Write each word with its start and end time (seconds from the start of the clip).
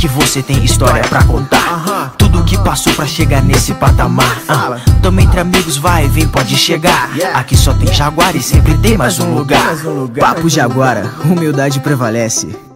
que 0.00 0.08
você 0.08 0.42
tem 0.42 0.64
história 0.64 1.02
pra 1.02 1.22
contar. 1.24 2.14
Tudo 2.16 2.42
que 2.42 2.56
passou 2.56 2.90
pra 2.94 3.06
chegar 3.06 3.42
nesse 3.42 3.74
patamar. 3.74 4.40
Ah, 4.48 4.78
Tamo 5.02 5.20
entre 5.20 5.38
amigos, 5.40 5.76
vai, 5.76 6.08
vem, 6.08 6.26
pode 6.26 6.56
chegar. 6.56 7.10
Aqui 7.34 7.54
só 7.54 7.74
tem 7.74 7.92
Jaguar 7.92 8.34
e 8.34 8.42
sempre 8.42 8.78
tem 8.78 8.96
mais 8.96 9.18
um 9.18 9.34
lugar. 9.34 9.76
Papo 10.18 10.48
Jaguara, 10.48 11.12
humildade 11.22 11.80
prevalece. 11.80 12.69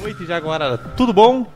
Noite, 0.00 0.24
Jaguara. 0.24 0.78
Tudo 0.96 1.12
bom? 1.12 1.46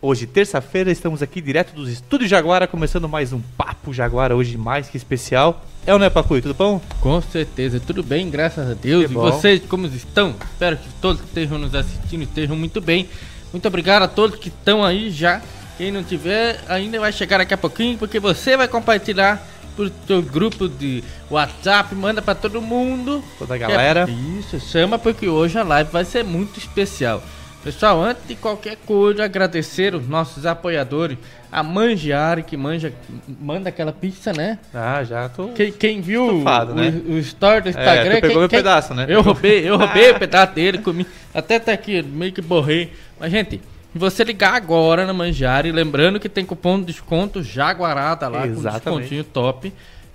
Hoje, 0.00 0.26
terça-feira, 0.26 0.92
estamos 0.92 1.20
aqui 1.20 1.40
direto 1.40 1.74
dos 1.74 1.90
estúdios 1.90 2.30
Jaguara, 2.30 2.68
começando 2.68 3.08
mais 3.08 3.32
um 3.32 3.40
Papo 3.56 3.92
Jaguara, 3.92 4.36
hoje 4.36 4.56
mais 4.56 4.88
que 4.88 4.96
especial. 4.96 5.64
É 5.84 5.92
ou 5.92 5.98
não 5.98 6.06
é, 6.06 6.10
Pacuí? 6.10 6.40
Tudo 6.40 6.54
bom? 6.54 6.80
Com 7.00 7.20
certeza, 7.20 7.80
tudo 7.80 8.04
bem, 8.04 8.30
graças 8.30 8.70
a 8.70 8.74
Deus. 8.74 9.06
Que 9.06 9.10
e 9.10 9.14
bom. 9.14 9.22
vocês, 9.22 9.60
como 9.68 9.88
estão? 9.88 10.36
Espero 10.52 10.76
que 10.76 10.88
todos 11.00 11.20
que 11.20 11.26
estejam 11.26 11.58
nos 11.58 11.74
assistindo 11.74 12.22
estejam 12.22 12.54
muito 12.54 12.80
bem. 12.80 13.08
Muito 13.52 13.66
obrigado 13.66 14.02
a 14.02 14.08
todos 14.08 14.38
que 14.38 14.48
estão 14.48 14.84
aí 14.84 15.10
já. 15.10 15.42
Quem 15.76 15.90
não 15.90 16.04
tiver, 16.04 16.60
ainda 16.68 17.00
vai 17.00 17.12
chegar 17.12 17.38
daqui 17.38 17.54
a 17.54 17.58
pouquinho, 17.58 17.98
porque 17.98 18.20
você 18.20 18.56
vai 18.56 18.68
compartilhar 18.68 19.44
pro 19.74 19.90
teu 19.90 20.22
grupo 20.22 20.68
de 20.68 21.02
WhatsApp, 21.28 21.92
manda 21.96 22.22
pra 22.22 22.36
todo 22.36 22.62
mundo. 22.62 23.22
Toda 23.36 23.56
a 23.56 23.58
galera. 23.58 24.06
É, 24.08 24.38
isso, 24.38 24.60
chama 24.60 24.96
porque 24.98 25.28
hoje 25.28 25.58
a 25.58 25.64
live 25.64 25.90
vai 25.90 26.04
ser 26.04 26.22
muito 26.22 26.58
especial. 26.58 27.20
Pessoal, 27.62 28.00
antes 28.02 28.26
de 28.26 28.34
qualquer 28.36 28.76
coisa, 28.86 29.24
agradecer 29.24 29.94
os 29.94 30.06
nossos 30.08 30.46
apoiadores, 30.46 31.18
a 31.50 31.62
Mangiari, 31.62 32.42
que 32.44 32.56
manja, 32.56 32.92
manda 33.40 33.68
aquela 33.68 33.92
pizza, 33.92 34.32
né? 34.32 34.58
Ah, 34.72 35.02
já 35.02 35.28
tô. 35.28 35.48
Quem, 35.48 35.72
quem 35.72 36.00
viu 36.00 36.26
Estufado, 36.30 36.72
o, 36.72 36.74
né? 36.76 36.88
o 37.08 37.18
story 37.18 37.62
do 37.62 37.68
Instagram... 37.70 38.14
tu 38.16 38.20
pegou 38.20 38.28
quem- 38.30 38.38
meu 38.38 38.48
quem- 38.48 38.58
pedaço, 38.60 38.94
né? 38.94 39.06
Eu 39.08 39.22
roubei, 39.22 39.68
eu 39.68 39.76
roubei 39.76 40.10
o 40.12 40.18
pedaço 40.20 40.54
dele, 40.54 40.78
comi. 40.78 41.06
Até 41.34 41.58
tá 41.58 41.72
aqui, 41.72 42.00
meio 42.00 42.32
que 42.32 42.40
borrei. 42.40 42.92
Mas, 43.18 43.30
gente, 43.32 43.56
se 43.92 43.98
você 43.98 44.22
ligar 44.22 44.54
agora 44.54 45.04
na 45.04 45.12
Manjari, 45.12 45.72
lembrando 45.72 46.20
que 46.20 46.28
tem 46.28 46.44
cupom 46.44 46.78
de 46.78 46.86
desconto 46.86 47.42
Jaguarada 47.42 48.28
lá, 48.28 48.42
com 48.42 48.46
Exatamente. 48.46 48.84
descontinho 48.84 49.24
top, 49.24 49.72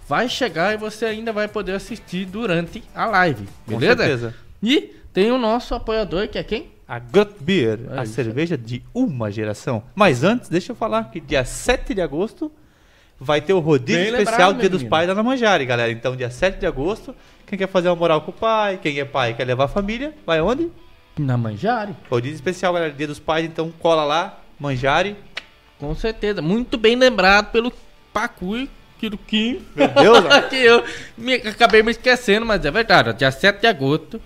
vai 0.08 0.30
chegar 0.30 0.74
e 0.74 0.78
você 0.78 1.06
ainda 1.06 1.34
vai 1.34 1.48
poder 1.50 1.74
assistir 1.74 2.26
durante 2.26 2.82
a 2.96 3.06
live, 3.06 3.46
Com 3.68 3.78
beleza? 3.78 3.98
certeza. 3.98 4.34
E 4.62 4.96
tem 5.12 5.30
o 5.30 5.38
nosso 5.38 5.76
apoiador, 5.76 6.28
que 6.30 6.38
é 6.38 6.44
quem? 6.44 6.72
A 6.88 7.00
Gut 7.00 7.34
Beer, 7.40 7.80
É 7.92 8.00
a 8.00 8.04
isso. 8.04 8.14
cerveja 8.14 8.58
de 8.58 8.84
uma 8.94 9.32
geração. 9.32 9.84
Mas 9.96 10.24
antes, 10.24 10.50
deixa 10.50 10.72
eu 10.72 10.76
falar 10.76 11.06
que 11.12 11.20
dia 11.20 11.46
7 11.46 11.94
de 11.94 12.02
agosto 12.02 12.52
vai 13.20 13.40
ter 13.42 13.54
o 13.54 13.60
rodízio 13.60 14.02
Bem 14.02 14.12
lembrado, 14.12 14.24
especial 14.26 14.50
do 14.54 14.58
meu 14.58 14.62
Dia 14.62 14.70
dos. 14.70 14.84
Pais 14.84 15.08
da 15.08 15.16
Namanjari, 15.16 15.66
galera. 15.66 15.92
Então, 15.92 16.16
dia 16.16 16.30
7 16.30 16.60
de 16.60 16.66
agosto, 16.66 17.16
quem 17.48 17.58
quer 17.58 17.68
fazer 17.68 17.88
uma 17.90 17.96
moral 17.96 18.22
com 18.22 18.32
o 18.32 18.34
pai, 18.34 18.78
quem 18.82 19.00
é 19.00 19.06
pai 19.06 19.32
e 19.32 19.34
quer 19.34 19.46
levar 19.46 19.66
a 19.66 19.68
família, 19.70 20.14
vai 20.26 20.42
onde? 20.42 20.70
Na 21.18 21.38
Manjari. 21.38 21.96
Rodízio 22.10 22.36
especial, 22.36 22.74
galera, 22.74 22.92
Dia 22.92 23.08
dos 23.08 23.20
Pais, 23.20 23.46
então 23.46 23.72
cola 23.80 24.04
lá, 24.04 24.40
Manjari. 24.60 25.16
Com 25.80 25.94
certeza. 25.96 26.42
Muito 26.42 26.78
bem 26.78 26.96
lembrado 26.96 27.52
pelo 27.52 27.72
Pacui, 28.12 28.70
Kiruquinho. 29.00 29.62
Meu 29.76 29.88
Deus, 29.90 30.20
que 30.50 30.56
eu 30.56 30.84
me- 31.18 31.36
acabei 31.36 31.82
me 31.84 31.92
esquecendo, 31.92 32.46
mas 32.46 32.66
é 32.66 32.72
verdade. 32.72 33.10
ó, 33.10 33.12
Dia 33.14 33.32
7 33.32 33.62
de 33.62 33.68
agosto 33.68 34.22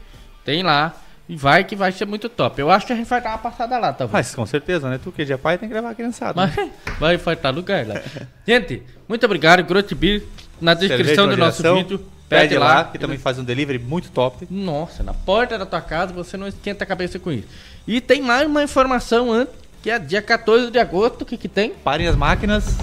tem 0.46 0.64
lá. 0.64 0.96
E 1.30 1.36
vai 1.36 1.64
que 1.64 1.76
vai 1.76 1.92
ser 1.92 2.06
muito 2.06 2.30
top. 2.30 2.60
Eu 2.62 2.72
acho 2.72 2.86
que 2.86 2.94
a 2.94 2.96
gente 2.96 3.08
vai 3.08 3.22
dar 3.22 3.32
uma 3.32 3.38
passada 3.38 3.78
lá, 3.78 3.92
talvez. 3.92 4.14
Mas 4.14 4.36
com 4.36 4.46
certeza, 4.46 4.90
né? 4.90 5.00
Tu 5.02 5.12
que 5.12 5.26
já 5.26 5.36
é 5.36 5.38
pai 5.38 5.58
tem 5.58 5.68
que 5.68 5.76
levar 5.76 5.90
a 5.90 5.96
criançada. 5.96 6.46
né? 6.46 6.54
Mas 6.86 6.98
vai 7.00 7.18
faltar 7.18 7.54
lugar 7.54 7.86
lá. 7.86 8.02
Gente, 8.48 8.82
muito 9.10 9.26
obrigado. 9.26 9.64
Grotibir 9.64 10.24
na 10.62 10.74
Cerveja 10.74 10.98
descrição 10.98 11.28
de 11.28 11.36
do 11.36 11.40
nosso 11.40 11.62
vídeo. 11.74 12.00
Pede 12.30 12.58
lá, 12.58 12.84
que 12.86 13.00
também 13.00 13.18
faz 13.18 13.40
um 13.40 13.44
delivery 13.44 13.80
muito 13.80 14.10
top. 14.12 14.48
Nossa, 14.50 15.02
na 15.02 15.14
porta 15.14 15.58
da 15.58 15.66
tua 15.66 15.80
casa 15.80 16.12
você 16.14 16.36
não 16.36 16.48
esquenta 16.48 16.84
a 16.84 16.88
cabeça 16.88 17.18
com 17.18 17.32
isso. 17.32 17.48
E 17.88 18.02
tem 18.02 18.22
mais 18.22 18.46
uma 18.46 18.64
informação 18.64 19.32
antes, 19.32 19.54
que 19.82 19.90
é 19.90 19.98
dia 19.98 20.22
14 20.22 20.70
de 20.70 20.78
agosto, 20.78 21.22
o 21.22 21.26
que 21.26 21.38
que 21.38 21.48
tem? 21.48 21.70
Parem 21.72 22.08
as 22.08 22.18
máquinas. 22.18 22.78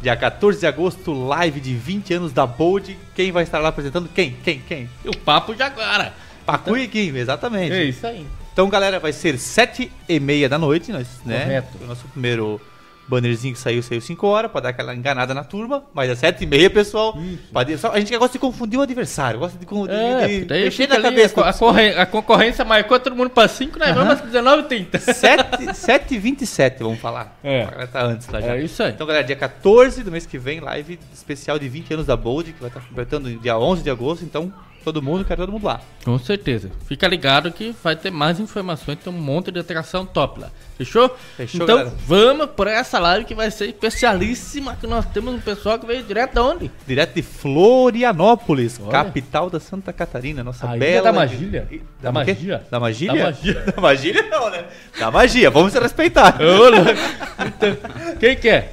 Dia 0.00 0.14
14 0.14 0.60
de 0.60 0.66
agosto, 0.66 1.12
live 1.12 1.60
de 1.60 1.74
20 1.74 2.14
anos 2.14 2.32
da 2.32 2.46
Bold. 2.46 2.96
Quem 3.16 3.32
vai 3.32 3.42
estar 3.42 3.58
lá 3.58 3.70
apresentando? 3.70 4.08
Quem? 4.14 4.36
Quem? 4.44 4.60
Quem? 4.60 4.88
O 5.04 5.16
papo 5.16 5.54
de 5.54 5.62
agora. 5.62 6.12
Pacu 6.46 6.76
e 6.76 6.86
Kim, 6.88 7.16
exatamente. 7.16 7.72
É 7.72 7.84
isso 7.84 8.06
aí. 8.06 8.26
Então, 8.52 8.68
galera, 8.68 9.00
vai 9.00 9.12
ser 9.12 9.38
7 9.38 9.90
e 10.08 10.20
meia 10.20 10.48
da 10.48 10.58
noite, 10.58 10.92
nós, 10.92 11.08
né? 11.24 11.40
Correto. 11.40 11.78
O 11.82 11.86
nosso 11.86 12.06
primeiro 12.08 12.60
bannerzinho 13.06 13.52
que 13.52 13.60
saiu, 13.60 13.82
saiu 13.82 14.00
5 14.00 14.26
horas, 14.26 14.50
pra 14.50 14.60
dar 14.62 14.68
aquela 14.70 14.94
enganada 14.94 15.34
na 15.34 15.44
turma. 15.44 15.82
Mas 15.92 16.08
é 16.08 16.14
7 16.14 16.44
e 16.44 16.46
meia, 16.46 16.70
pessoal. 16.70 17.18
Pra- 17.52 17.76
só- 17.76 17.90
a 17.92 17.98
gente 17.98 18.16
gosta 18.16 18.32
de 18.34 18.38
confundir 18.38 18.78
o 18.78 18.82
adversário, 18.82 19.40
gosta 19.40 19.58
de, 19.58 19.66
con- 19.66 19.86
de, 19.86 19.92
É, 19.92 20.26
de 20.38 20.44
mexer 20.46 20.88
na 20.88 21.00
cabeça. 21.02 21.38
a, 21.42 21.52
corre- 21.52 21.98
a 21.98 22.06
concorrência 22.06 22.64
marcou 22.64 22.98
todo 23.00 23.14
mundo 23.16 23.28
pra 23.30 23.46
5, 23.48 23.78
nós 23.78 23.94
vamos 23.94 24.14
às 24.14 24.22
19h30. 24.22 24.98
7, 25.00 25.74
7 25.74 26.14
e 26.14 26.18
27, 26.18 26.82
vamos 26.82 26.98
falar. 27.00 27.36
É. 27.44 27.64
Agora 27.64 27.86
tá 27.88 28.04
antes 28.04 28.28
lá 28.28 28.40
já. 28.40 28.56
É 28.56 28.62
isso 28.62 28.82
aí. 28.82 28.92
Então, 28.92 29.06
galera, 29.06 29.24
dia 29.24 29.36
14 29.36 30.02
do 30.02 30.10
mês 30.12 30.24
que 30.24 30.38
vem, 30.38 30.60
live 30.60 30.98
especial 31.12 31.58
de 31.58 31.68
20 31.68 31.92
anos 31.92 32.06
da 32.06 32.16
Bold, 32.16 32.52
que 32.52 32.60
vai 32.60 32.68
estar 32.68 32.80
completando 32.80 33.28
dia 33.38 33.58
11 33.58 33.82
de 33.82 33.90
agosto. 33.90 34.24
Então, 34.24 34.50
todo 34.84 35.02
mundo, 35.02 35.24
quero 35.24 35.42
todo 35.42 35.52
mundo 35.52 35.64
lá. 35.64 35.80
Com 36.04 36.18
certeza. 36.18 36.70
Fica 36.86 37.08
ligado 37.08 37.50
que 37.50 37.74
vai 37.82 37.96
ter 37.96 38.10
mais 38.10 38.38
informações, 38.38 38.98
tem 39.02 39.12
um 39.12 39.16
monte 39.16 39.50
de 39.50 39.58
atração 39.58 40.04
top 40.04 40.40
lá. 40.40 40.50
Fechou? 40.76 41.08
Fechou, 41.36 41.62
então 41.62 41.76
galera. 41.78 41.96
vamos 42.06 42.46
pra 42.50 42.72
essa 42.72 42.98
live 42.98 43.24
que 43.24 43.34
vai 43.34 43.50
ser 43.50 43.66
especialíssima, 43.66 44.76
que 44.76 44.86
nós 44.86 45.06
temos 45.06 45.34
um 45.34 45.40
pessoal 45.40 45.78
que 45.78 45.86
veio 45.86 46.02
direto 46.02 46.34
de 46.34 46.40
onde? 46.40 46.70
Direto 46.86 47.14
de 47.14 47.22
Florianópolis, 47.22 48.78
Olha. 48.80 48.90
capital 48.90 49.48
da 49.48 49.60
Santa 49.60 49.92
Catarina, 49.92 50.42
nossa 50.44 50.66
bela. 50.76 51.04
da 51.04 51.12
Magília. 51.12 51.68
Da 52.00 52.10
Da, 52.10 52.12
magia. 52.12 52.62
Da 52.70 52.80
magia? 52.80 53.12
Da 53.12 53.24
magia. 53.24 53.54
Da 53.74 53.80
magia 53.80 54.22
não, 54.28 54.50
né? 54.50 54.64
Da 54.98 55.10
magia, 55.10 55.50
vamos 55.50 55.72
se 55.72 55.78
respeitar. 55.80 56.38
Ô. 56.40 57.44
Então, 57.46 57.76
Quem 58.18 58.36
que 58.36 58.48
é? 58.48 58.72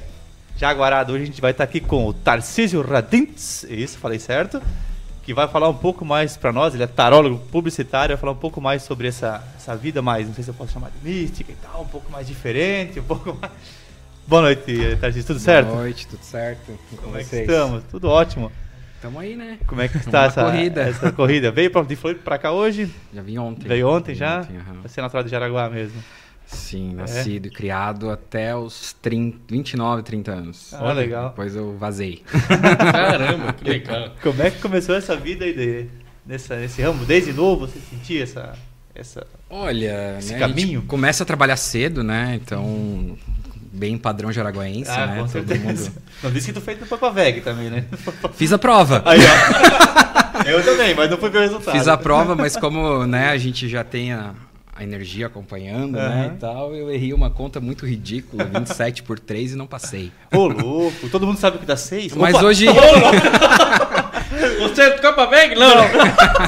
Jaguarada, 0.56 1.12
hoje 1.12 1.22
a 1.24 1.26
gente 1.26 1.40
vai 1.40 1.50
estar 1.50 1.64
aqui 1.64 1.80
com 1.80 2.06
o 2.06 2.12
Tarcísio 2.12 2.82
Radintz, 2.82 3.64
isso, 3.68 3.98
falei 3.98 4.18
certo, 4.18 4.62
que 5.22 5.32
vai 5.32 5.46
falar 5.48 5.68
um 5.68 5.74
pouco 5.74 6.04
mais 6.04 6.36
pra 6.36 6.52
nós, 6.52 6.74
ele 6.74 6.82
é 6.82 6.86
tarólogo 6.86 7.38
publicitário, 7.50 8.14
vai 8.16 8.20
falar 8.20 8.32
um 8.32 8.36
pouco 8.40 8.60
mais 8.60 8.82
sobre 8.82 9.08
essa, 9.08 9.42
essa 9.56 9.76
vida 9.76 10.02
mais, 10.02 10.26
não 10.26 10.34
sei 10.34 10.42
se 10.44 10.50
eu 10.50 10.54
posso 10.54 10.72
chamar 10.72 10.90
de 10.90 11.08
mística 11.08 11.52
e 11.52 11.56
tal, 11.56 11.82
um 11.82 11.88
pouco 11.88 12.10
mais 12.10 12.26
diferente, 12.26 12.98
um 13.00 13.04
pouco 13.04 13.36
mais... 13.40 13.52
Boa 14.26 14.42
noite, 14.42 14.96
Tarcísio, 15.00 15.26
tudo 15.26 15.40
certo? 15.40 15.68
Boa 15.68 15.80
noite, 15.80 16.06
tudo 16.06 16.22
certo? 16.22 16.72
E 16.92 16.96
com 16.96 17.02
Como 17.02 17.16
é 17.16 17.20
que 17.20 17.26
vocês? 17.26 17.48
estamos? 17.48 17.82
Tudo 17.90 18.08
ótimo. 18.08 18.52
Tamo 19.00 19.18
aí, 19.18 19.34
né? 19.34 19.58
Como 19.66 19.80
é 19.80 19.88
que 19.88 19.96
está 19.96 20.24
essa 20.24 20.44
corrida. 20.44 20.82
essa 20.82 21.10
corrida? 21.12 21.50
Veio 21.50 21.70
pra, 21.72 21.82
de 21.82 21.96
Floripa 21.96 22.22
pra 22.22 22.38
cá 22.38 22.52
hoje? 22.52 22.88
Já 23.12 23.20
vim 23.20 23.36
ontem. 23.38 23.66
Veio 23.66 23.88
ontem 23.88 24.14
já? 24.14 24.40
ontem, 24.40 24.56
aham. 24.58 24.80
Vai 24.80 24.88
ser 24.88 25.02
natural 25.02 25.24
de 25.24 25.30
Jaraguá 25.30 25.68
mesmo. 25.68 26.00
Sim, 26.52 26.94
nascido 26.94 27.46
e 27.46 27.50
criado 27.50 28.10
até 28.10 28.54
os 28.54 28.94
30, 29.00 29.38
29, 29.48 30.02
30 30.02 30.30
anos. 30.32 30.74
Ah, 30.74 30.92
legal. 30.92 31.30
Depois 31.30 31.56
eu 31.56 31.76
vazei. 31.76 32.22
Caramba, 32.92 33.52
que 33.54 33.64
legal. 33.64 34.10
Como 34.22 34.42
é 34.42 34.50
que 34.50 34.60
começou 34.60 34.94
essa 34.94 35.16
vida 35.16 35.44
aí 35.44 35.52
de, 35.54 35.86
nessa, 36.26 36.56
nesse 36.56 36.82
ramo? 36.82 37.04
Desde 37.04 37.32
novo 37.32 37.66
você 37.66 37.78
sentia 37.90 38.22
essa... 38.22 38.52
essa... 38.94 39.26
Olha, 39.50 40.16
Esse 40.18 40.32
né, 40.32 40.44
a 40.44 40.48
gente 40.48 40.60
caminho? 40.60 40.82
começa 40.82 41.22
a 41.22 41.26
trabalhar 41.26 41.56
cedo, 41.56 42.02
né? 42.02 42.38
Então, 42.42 43.18
bem 43.72 43.98
padrão 43.98 44.32
jaraguaense, 44.32 44.90
ah, 44.90 45.06
né? 45.06 45.12
com 45.14 45.28
Todo 45.28 45.30
certeza. 45.30 45.90
mundo... 45.90 46.02
Não 46.22 46.30
disse 46.30 46.46
que 46.46 46.52
tu 46.52 46.60
fez 46.60 46.78
no 46.78 46.86
Papa 46.86 47.10
Veg 47.10 47.40
também, 47.40 47.70
né? 47.70 47.84
Fiz 48.34 48.52
a 48.52 48.58
prova. 48.58 49.02
Aí, 49.04 49.18
ó. 49.20 50.42
Eu 50.48 50.64
também, 50.64 50.94
mas 50.94 51.10
não 51.10 51.18
fui 51.18 51.30
ver 51.30 51.38
o 51.38 51.40
resultado. 51.42 51.76
Fiz 51.76 51.86
a 51.86 51.96
prova, 51.96 52.34
mas 52.34 52.56
como 52.56 53.06
né, 53.06 53.28
a 53.28 53.36
gente 53.36 53.68
já 53.68 53.84
tem 53.84 54.12
a, 54.12 54.34
a 54.74 54.82
energia 54.82 55.26
acompanhando, 55.26 55.98
né, 55.98 56.32
e 56.34 56.38
tal, 56.38 56.74
eu 56.74 56.90
errei 56.90 57.12
uma 57.12 57.30
conta 57.30 57.60
muito 57.60 57.84
ridícula, 57.84 58.44
27 58.44 59.02
por 59.02 59.18
3 59.18 59.52
e 59.52 59.56
não 59.56 59.66
passei. 59.66 60.10
Ô, 60.32 60.46
louco, 60.48 61.08
todo 61.10 61.26
mundo 61.26 61.38
sabe 61.38 61.58
que 61.58 61.66
dá 61.66 61.76
6? 61.76 62.14
Mas 62.14 62.42
hoje... 62.42 62.66
Você 64.60 64.82
é 64.82 64.96
do 64.96 65.02
Copa 65.02 65.26
Veg? 65.26 65.54
Não. 65.54 65.74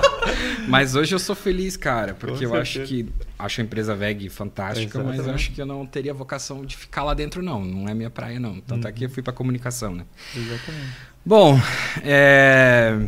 Mas 0.66 0.94
hoje 0.94 1.14
eu 1.14 1.18
sou 1.18 1.34
feliz, 1.36 1.76
cara, 1.76 2.14
porque 2.14 2.46
Com 2.46 2.54
eu 2.54 2.60
acho 2.60 2.78
certeza. 2.78 3.04
que 3.04 3.12
acho 3.38 3.60
a 3.60 3.64
empresa 3.64 3.94
VEG 3.94 4.30
fantástica, 4.30 4.98
mas 4.98 5.06
eu 5.08 5.12
Exatamente. 5.14 5.34
acho 5.34 5.52
que 5.52 5.60
eu 5.60 5.66
não 5.66 5.84
teria 5.84 6.14
vocação 6.14 6.64
de 6.64 6.74
ficar 6.74 7.04
lá 7.04 7.12
dentro, 7.12 7.42
não. 7.42 7.62
Não 7.62 7.86
é 7.86 7.92
minha 7.92 8.08
praia, 8.08 8.40
não. 8.40 8.58
Tanto 8.60 8.88
é 8.88 8.92
que 8.92 9.04
eu 9.04 9.10
fui 9.10 9.22
pra 9.22 9.32
comunicação, 9.32 9.94
né? 9.94 10.06
Exatamente. 10.34 10.88
Bom, 11.24 11.60
é, 12.02 12.98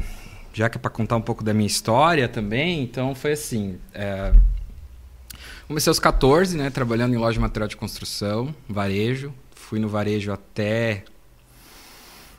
já 0.52 0.68
que 0.68 0.76
é 0.76 0.80
para 0.80 0.90
contar 0.90 1.16
um 1.16 1.22
pouco 1.22 1.42
da 1.42 1.54
minha 1.54 1.66
história 1.66 2.28
também, 2.28 2.82
então 2.82 3.14
foi 3.14 3.32
assim. 3.32 3.78
é, 3.94 4.32
Comecei 5.66 5.90
aos 5.90 5.98
14, 5.98 6.56
né? 6.56 6.70
Trabalhando 6.70 7.14
em 7.14 7.16
loja 7.16 7.34
de 7.34 7.40
material 7.40 7.68
de 7.68 7.76
construção, 7.76 8.54
varejo. 8.68 9.32
Fui 9.54 9.80
no 9.80 9.88
varejo 9.88 10.32
até 10.32 11.02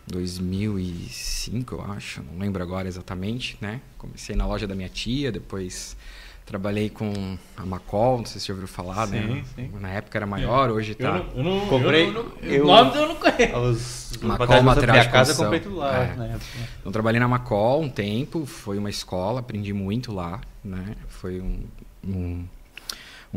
2005, 0.08 1.76
eu 1.76 1.82
acho. 1.92 2.22
Não 2.24 2.40
lembro 2.40 2.64
agora 2.64 2.88
exatamente, 2.88 3.58
né? 3.60 3.82
Comecei 3.98 4.36
na 4.36 4.46
loja 4.48 4.66
da 4.66 4.74
minha 4.74 4.88
tia, 4.88 5.30
depois 5.32 5.98
trabalhei 6.46 6.90
com 6.90 7.38
a 7.58 7.66
Macol, 7.66 8.20
não 8.20 8.26
sei 8.26 8.40
se 8.40 8.46
você 8.46 8.48
já 8.48 8.54
ouviu 8.54 8.68
falar, 8.70 9.06
né? 9.08 9.44
Sim, 9.58 9.68
sim. 9.70 9.80
Na 9.82 9.90
época 9.90 10.18
era 10.18 10.26
maior, 10.26 10.72
hoje 10.72 10.96
Eu 10.98 11.06
tá... 11.06 11.12
não, 11.18 11.28
eu 11.36 11.44
não, 11.44 11.68
Comprei- 11.68 12.08
eu 12.08 12.14
não, 12.14 12.26
eu- 12.42 12.64
O 12.64 12.68
nome 12.68 12.96
eu 12.96 13.08
não 13.10 13.16
conheço. 13.18 13.58
Os, 13.58 14.12
os 14.12 14.18
Uma 14.22 14.38
materiais 14.38 14.48
col, 14.48 14.48
da 14.48 14.64
material 14.64 14.94
minha 14.96 15.04
de 15.06 15.12
casa 15.12 15.32
eu 15.34 15.36
construção. 15.36 15.44
comprei 15.46 15.60
tudo 15.60 15.76
lá. 15.76 15.98
É. 16.06 16.16
né? 16.16 16.40
Eu 16.86 16.92
trabalhei 16.94 17.20
na 17.20 17.28
Macol 17.28 17.82
um 17.82 17.90
tempo, 17.90 18.46
foi 18.46 18.78
uma 18.78 18.90
escola, 18.90 19.42
aprendi 19.42 19.74
muito 19.74 20.14
lá, 20.14 20.40
né? 20.64 20.96
Foi 21.10 21.42
um, 21.42 21.66
um, 22.08 22.46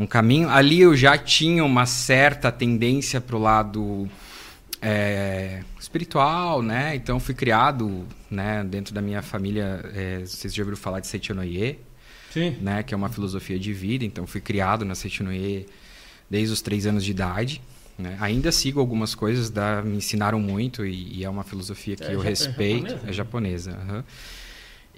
um 0.01 0.07
caminho. 0.07 0.49
Ali 0.49 0.81
eu 0.81 0.95
já 0.95 1.17
tinha 1.17 1.63
uma 1.63 1.85
certa 1.85 2.51
tendência 2.51 3.21
para 3.21 3.35
o 3.35 3.39
lado 3.39 4.09
é, 4.81 5.61
espiritual, 5.79 6.61
né? 6.61 6.95
Então 6.95 7.19
fui 7.19 7.35
criado, 7.35 8.05
né? 8.29 8.63
Dentro 8.63 8.93
da 8.93 9.01
minha 9.01 9.21
família, 9.21 9.81
é, 9.93 10.19
vocês 10.25 10.53
já 10.53 10.63
ouviram 10.63 10.77
falar 10.77 10.99
de 10.99 11.07
Seitonoye, 11.07 11.79
Sim. 12.31 12.57
né? 12.61 12.83
Que 12.83 12.93
é 12.93 12.97
uma 12.97 13.09
filosofia 13.09 13.59
de 13.59 13.71
vida. 13.73 14.03
Então 14.05 14.25
fui 14.25 14.41
criado 14.41 14.83
na 14.85 14.95
Seitonoye 14.95 15.67
desde 16.29 16.53
os 16.53 16.61
três 16.61 16.85
anos 16.87 17.03
de 17.05 17.11
idade. 17.11 17.61
Né? 17.97 18.17
Ainda 18.19 18.51
sigo 18.51 18.79
algumas 18.79 19.13
coisas, 19.13 19.49
da, 19.51 19.81
me 19.83 19.97
ensinaram 19.97 20.39
muito 20.39 20.83
e, 20.85 21.19
e 21.19 21.23
é 21.23 21.29
uma 21.29 21.43
filosofia 21.43 21.95
que 21.95 22.03
É 22.03 22.07
eu 22.07 22.13
japo- 22.13 22.25
é 22.25 22.29
respeito. 22.29 22.87
japonesa? 22.87 23.09
É 23.09 23.13
japonesa. 23.13 23.71
aham. 23.71 24.03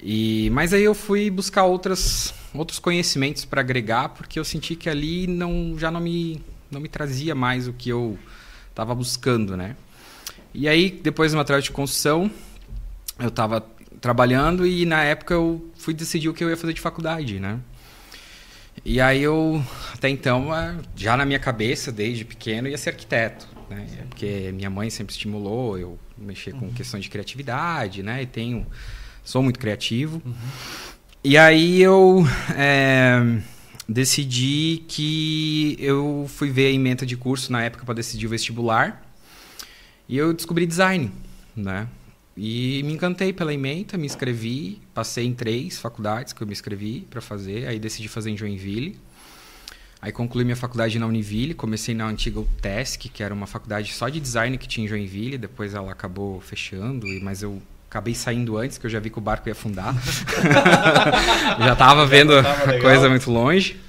E, 0.01 0.49
mas 0.51 0.73
aí 0.73 0.83
eu 0.83 0.93
fui 0.93 1.29
buscar 1.29 1.63
outras, 1.63 2.33
outros 2.53 2.79
conhecimentos 2.79 3.45
para 3.45 3.61
agregar, 3.61 4.09
porque 4.09 4.39
eu 4.39 4.43
senti 4.43 4.75
que 4.75 4.89
ali 4.89 5.27
não, 5.27 5.75
já 5.77 5.89
não 5.89 5.99
me, 5.99 6.43
não 6.69 6.81
me 6.81 6.89
trazia 6.89 7.33
mais 7.33 7.67
o 7.67 7.73
que 7.73 7.89
eu 7.89 8.17
estava 8.69 8.93
buscando, 8.93 9.55
né? 9.55 9.75
E 10.53 10.67
aí, 10.67 10.91
depois 10.91 11.31
do 11.31 11.37
material 11.37 11.61
de 11.61 11.71
construção, 11.71 12.29
eu 13.19 13.29
estava 13.29 13.65
trabalhando 14.01 14.67
e 14.67 14.85
na 14.85 15.03
época 15.03 15.33
eu 15.33 15.71
fui 15.75 15.93
decidir 15.93 16.29
o 16.29 16.33
que 16.33 16.43
eu 16.43 16.49
ia 16.49 16.57
fazer 16.57 16.73
de 16.73 16.81
faculdade, 16.81 17.39
né? 17.39 17.59
E 18.83 18.99
aí 18.99 19.21
eu, 19.23 19.63
até 19.93 20.09
então, 20.09 20.49
já 20.95 21.15
na 21.15 21.25
minha 21.25 21.39
cabeça, 21.39 21.91
desde 21.91 22.25
pequeno, 22.25 22.67
ia 22.67 22.77
ser 22.77 22.89
arquiteto, 22.89 23.47
né? 23.69 23.87
Porque 24.09 24.51
minha 24.53 24.69
mãe 24.69 24.89
sempre 24.89 25.13
estimulou 25.13 25.77
eu 25.77 25.97
mexer 26.17 26.53
com 26.53 26.71
questões 26.71 27.03
de 27.03 27.09
criatividade, 27.09 28.03
né? 28.03 28.23
E 28.23 28.25
tenho, 28.25 28.65
sou 29.24 29.42
muito 29.42 29.60
criativo. 29.60 30.22
E 31.24 31.38
aí 31.38 31.82
eu 31.82 32.25
eh, 32.56 33.42
decidi 33.88 34.84
que 34.88 35.77
eu 35.80 36.25
fui 36.27 36.50
ver 36.50 36.68
a 36.68 36.72
emenda 36.72 37.06
de 37.06 37.15
curso 37.15 37.51
na 37.51 37.63
época 37.63 37.86
para 37.86 37.94
decidir 37.94 38.27
o 38.27 38.30
vestibular. 38.30 39.01
E 40.08 40.18
eu 40.18 40.34
descobri 40.34 40.65
design, 40.65 41.12
né? 41.56 41.88
E 42.36 42.82
me 42.84 42.94
encantei 42.94 43.32
pela 43.32 43.53
ementa, 43.53 43.98
me 43.98 44.06
inscrevi, 44.06 44.82
passei 44.94 45.25
em 45.25 45.34
três 45.34 45.80
faculdades 45.80 46.34
que 46.34 46.42
eu 46.42 46.48
me 46.48 46.53
inscrevi 46.53 47.01
para 47.10 47.22
fazer, 47.22 47.68
aí 47.68 47.80
decidi 47.80 48.08
fazer 48.08 48.32
em 48.32 48.38
Joinville. 48.38 49.00
Aí 50.01 50.12
concluí 50.12 50.44
minha 50.44 50.58
faculdade 50.58 51.00
na 51.00 51.08
Univille, 51.08 51.53
comecei 51.53 51.96
na 51.96 52.06
antiga 52.06 52.39
UTESC, 52.42 53.08
que 53.08 53.24
era 53.24 53.34
uma 53.34 53.48
faculdade 53.48 53.94
só 53.94 54.10
de 54.10 54.20
design 54.20 54.58
que 54.58 54.68
tinha 54.68 54.84
em 54.84 54.88
Joinville, 54.89 55.38
depois 55.38 55.74
ela 55.74 55.92
acabou 55.92 56.42
fechando, 56.42 57.08
mas 57.22 57.42
eu 57.42 57.62
acabei 57.93 58.15
saindo 58.15 58.57
antes, 58.57 58.79
que 58.79 58.88
eu 58.88 58.89
já 58.89 59.00
vi 59.00 59.12
que 59.12 59.19
o 59.19 59.21
barco 59.21 59.47
ia 59.47 59.51
afundar. 59.51 59.93
já 61.59 61.73
estava 61.73 62.07
vendo 62.07 62.41
tava 62.41 62.71
a 62.71 62.81
coisa 62.81 63.07
muito 63.07 63.29
longe. 63.29 63.79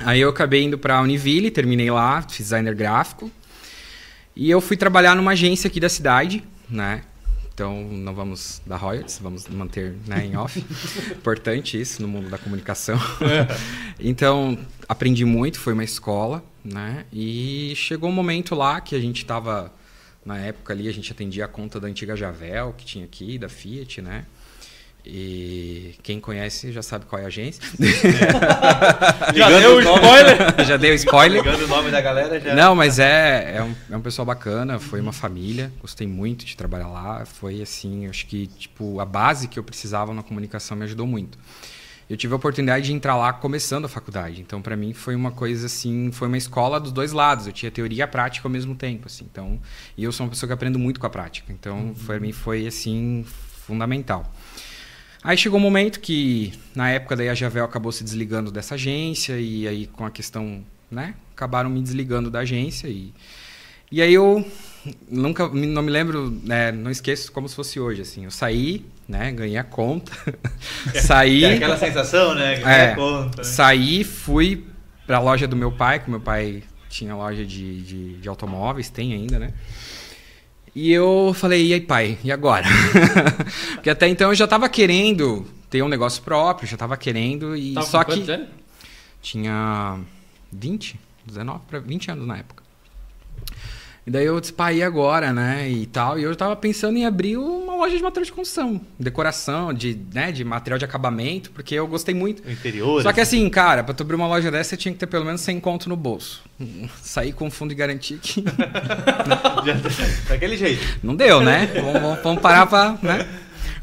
Aí 0.00 0.20
eu 0.20 0.28
acabei 0.28 0.62
indo 0.62 0.76
para 0.76 0.98
a 0.98 1.00
Univille, 1.00 1.50
terminei 1.50 1.90
lá, 1.90 2.20
fiz 2.20 2.36
designer 2.38 2.74
gráfico. 2.74 3.30
E 4.36 4.50
eu 4.50 4.60
fui 4.60 4.76
trabalhar 4.76 5.16
numa 5.16 5.32
agência 5.32 5.68
aqui 5.68 5.80
da 5.80 5.88
cidade, 5.88 6.44
né? 6.68 7.04
Então 7.54 7.82
não 7.82 8.14
vamos 8.14 8.60
dar 8.66 8.76
royalties, 8.76 9.18
vamos 9.18 9.48
manter 9.48 9.94
né, 10.06 10.26
em 10.26 10.36
off. 10.36 10.62
Importante 11.16 11.80
isso 11.80 12.02
no 12.02 12.08
mundo 12.08 12.28
da 12.28 12.36
comunicação. 12.36 12.98
então 13.98 14.58
aprendi 14.86 15.24
muito, 15.24 15.58
foi 15.58 15.72
uma 15.72 15.84
escola, 15.84 16.44
né? 16.62 17.06
E 17.10 17.72
chegou 17.76 18.10
um 18.10 18.12
momento 18.12 18.54
lá 18.54 18.78
que 18.78 18.94
a 18.94 19.00
gente 19.00 19.22
estava 19.22 19.72
na 20.24 20.38
época 20.38 20.72
ali 20.72 20.88
a 20.88 20.92
gente 20.92 21.10
atendia 21.10 21.44
a 21.44 21.48
conta 21.48 21.80
da 21.80 21.88
antiga 21.88 22.16
Javel 22.16 22.74
que 22.76 22.84
tinha 22.84 23.04
aqui 23.04 23.38
da 23.38 23.48
Fiat, 23.48 24.00
né? 24.00 24.24
E 25.04 25.96
quem 26.00 26.20
conhece 26.20 26.70
já 26.70 26.80
sabe 26.80 27.06
qual 27.06 27.20
é 27.20 27.24
a 27.24 27.26
agência. 27.26 27.60
Já 29.34 29.48
Ligando 29.48 29.60
deu 29.60 29.80
spoiler? 29.80 30.38
já 30.64 30.76
dei 30.76 30.90
o 30.92 30.94
spoiler. 30.94 31.42
Ligando 31.42 31.64
o 31.64 31.68
nome 31.68 31.90
da 31.90 32.00
galera 32.00 32.38
já. 32.38 32.54
Não, 32.54 32.74
mas 32.76 33.00
é, 33.00 33.56
é, 33.56 33.62
um, 33.62 33.74
é 33.90 33.96
um 33.96 34.00
pessoal 34.00 34.24
bacana, 34.24 34.78
foi 34.78 35.00
uma 35.00 35.12
família, 35.12 35.72
gostei 35.80 36.06
muito 36.06 36.44
de 36.44 36.56
trabalhar 36.56 36.88
lá, 36.88 37.24
foi 37.26 37.60
assim, 37.60 38.06
acho 38.06 38.26
que 38.26 38.46
tipo 38.46 39.00
a 39.00 39.04
base 39.04 39.48
que 39.48 39.58
eu 39.58 39.64
precisava 39.64 40.14
na 40.14 40.22
comunicação 40.22 40.76
me 40.76 40.84
ajudou 40.84 41.06
muito. 41.06 41.36
Eu 42.12 42.16
tive 42.18 42.34
a 42.34 42.36
oportunidade 42.36 42.84
de 42.84 42.92
entrar 42.92 43.16
lá 43.16 43.32
começando 43.32 43.86
a 43.86 43.88
faculdade, 43.88 44.42
então 44.42 44.60
para 44.60 44.76
mim 44.76 44.92
foi 44.92 45.14
uma 45.14 45.30
coisa 45.32 45.64
assim, 45.64 46.10
foi 46.12 46.28
uma 46.28 46.36
escola 46.36 46.78
dos 46.78 46.92
dois 46.92 47.10
lados, 47.10 47.46
eu 47.46 47.54
tinha 47.54 47.70
teoria 47.72 48.00
e 48.00 48.02
a 48.02 48.06
prática 48.06 48.46
ao 48.46 48.52
mesmo 48.52 48.74
tempo, 48.74 49.06
assim. 49.06 49.24
Então, 49.24 49.58
e 49.96 50.04
eu 50.04 50.12
sou 50.12 50.26
uma 50.26 50.30
pessoa 50.30 50.46
que 50.46 50.52
aprendo 50.52 50.78
muito 50.78 51.00
com 51.00 51.06
a 51.06 51.08
prática, 51.08 51.50
então 51.50 51.94
para 52.06 52.20
mim 52.20 52.30
foi 52.30 52.66
assim 52.66 53.24
fundamental. 53.66 54.30
Aí 55.24 55.38
chegou 55.38 55.58
um 55.58 55.62
momento 55.62 56.00
que, 56.00 56.52
na 56.74 56.90
época 56.90 57.16
daí 57.16 57.30
a 57.30 57.34
Javel 57.34 57.64
acabou 57.64 57.90
se 57.90 58.04
desligando 58.04 58.50
dessa 58.50 58.74
agência 58.74 59.40
e 59.40 59.66
aí 59.66 59.86
com 59.86 60.04
a 60.04 60.10
questão, 60.10 60.62
né, 60.90 61.14
acabaram 61.34 61.70
me 61.70 61.80
desligando 61.80 62.30
da 62.30 62.40
agência 62.40 62.88
e 62.88 63.14
e 63.90 64.02
aí 64.02 64.12
eu 64.14 64.44
nunca 65.08 65.48
me- 65.48 65.66
não 65.66 65.82
me 65.82 65.90
lembro, 65.90 66.30
né, 66.44 66.72
não 66.72 66.90
esqueço 66.90 67.30
como 67.32 67.48
se 67.48 67.54
fosse 67.54 67.80
hoje 67.80 68.02
assim. 68.02 68.24
Eu 68.24 68.30
saí, 68.30 68.84
né, 69.08 69.32
ganhei 69.32 69.56
a 69.58 69.64
conta. 69.64 70.12
saí, 71.02 71.44
É 71.44 71.54
aquela 71.54 71.76
sensação, 71.76 72.34
né? 72.34 72.56
Que 72.56 72.64
É. 72.68 72.84
é. 72.84 72.94
conta, 72.94 73.38
né? 73.38 73.44
saí, 73.44 74.04
fui 74.04 74.64
pra 75.06 75.18
loja 75.18 75.46
do 75.46 75.56
meu 75.56 75.72
pai, 75.72 75.98
que 76.00 76.10
meu 76.10 76.20
pai 76.20 76.62
tinha 76.88 77.14
loja 77.14 77.44
de, 77.44 77.82
de, 77.82 78.16
de 78.18 78.28
automóveis, 78.28 78.88
tem 78.90 79.12
ainda, 79.14 79.38
né? 79.38 79.52
E 80.74 80.90
eu 80.90 81.32
falei, 81.34 81.66
e 81.66 81.74
aí, 81.74 81.80
pai, 81.80 82.18
e 82.24 82.32
agora? 82.32 82.64
Porque 83.74 83.90
até 83.90 84.08
então 84.08 84.30
eu 84.30 84.34
já 84.34 84.46
tava 84.46 84.68
querendo 84.68 85.46
ter 85.68 85.82
um 85.82 85.88
negócio 85.88 86.22
próprio, 86.22 86.66
já 86.68 86.76
tava 86.76 86.96
querendo, 86.96 87.54
e 87.56 87.74
Tava 87.74 87.86
só 87.86 88.04
com 88.04 88.12
que 88.12 88.30
anos? 88.30 88.48
tinha 89.20 89.98
20, 90.50 90.98
19 91.26 91.60
para 91.68 91.78
20 91.78 92.10
anos 92.10 92.26
na 92.26 92.38
época. 92.38 92.62
E 94.06 94.10
daí 94.10 94.24
eu 94.26 94.40
disse, 94.40 94.52
pai, 94.52 94.78
e 94.78 94.82
agora, 94.82 95.32
né? 95.32 95.68
E 95.70 95.86
tal. 95.86 96.18
E 96.18 96.22
eu 96.24 96.34
tava 96.34 96.56
pensando 96.56 96.96
em 96.98 97.06
abrir 97.06 97.36
uma 97.36 97.61
loja 97.82 97.96
de 97.96 98.02
material 98.02 98.24
de 98.24 98.32
construção, 98.32 98.80
decoração, 98.98 99.72
de, 99.72 99.98
né, 100.14 100.32
de 100.32 100.44
material 100.44 100.78
de 100.78 100.84
acabamento, 100.84 101.50
porque 101.50 101.74
eu 101.74 101.86
gostei 101.86 102.14
muito. 102.14 102.46
O 102.46 102.50
interior. 102.50 103.02
Só 103.02 103.12
que 103.12 103.20
assim, 103.20 103.48
cara, 103.50 103.82
pra 103.84 103.92
tu 103.94 104.02
abrir 104.02 104.16
uma 104.16 104.26
loja 104.26 104.50
dessa, 104.50 104.70
você 104.70 104.76
tinha 104.76 104.92
que 104.92 104.98
ter 104.98 105.06
pelo 105.06 105.24
menos 105.24 105.40
100 105.40 105.60
conto 105.60 105.88
no 105.88 105.96
bolso. 105.96 106.42
Sair 107.02 107.32
com 107.32 107.50
fundo 107.50 107.70
de 107.70 107.74
garantia 107.74 108.16
que 108.20 108.42
Já- 109.64 109.74
daquele 110.28 110.56
jeito. 110.56 110.82
não 111.02 111.14
deu, 111.14 111.40
né? 111.40 111.70
Vamos, 111.74 111.92
vamos- 112.00 112.18
vamos 112.22 112.42
parar 112.42 112.66
pra, 112.66 112.96
né? 113.02 113.26